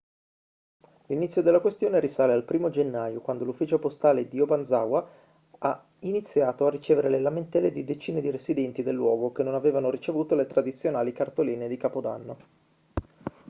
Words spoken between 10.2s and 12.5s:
le tradizionali cartoline di capodanno